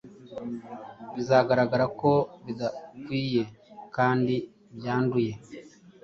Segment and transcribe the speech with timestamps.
[1.15, 2.11] bizagaragara ko
[2.45, 3.41] bidakwiye
[3.95, 4.35] kandi
[4.77, 5.31] byanduye.